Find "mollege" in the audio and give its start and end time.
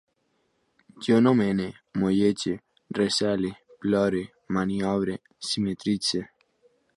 2.03-2.53